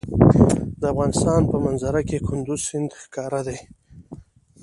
د 0.79 0.81
افغانستان 0.93 1.41
په 1.51 1.55
منظره 1.65 2.01
کې 2.09 2.17
کندز 2.27 2.59
سیند 2.69 2.89
ښکاره 3.01 3.41
ده. 3.47 3.55